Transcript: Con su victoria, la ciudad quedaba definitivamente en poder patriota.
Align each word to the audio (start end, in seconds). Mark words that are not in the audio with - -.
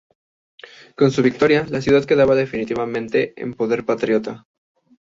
Con 0.95 1.11
su 1.11 1.21
victoria, 1.21 1.67
la 1.69 1.79
ciudad 1.79 2.05
quedaba 2.05 2.33
definitivamente 2.33 3.39
en 3.39 3.53
poder 3.53 3.85
patriota. 3.85 4.47